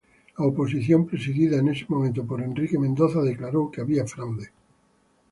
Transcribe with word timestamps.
La 0.37 0.45
oposición 0.47 1.05
presidida 1.05 1.57
en 1.59 1.67
ese 1.67 1.85
momento 1.87 2.25
por 2.25 2.41
Enrique 2.41 2.79
Mendoza 2.79 3.21
declaró 3.21 3.69
que 3.69 3.83
hubo 3.83 4.07
fraude. 4.07 4.49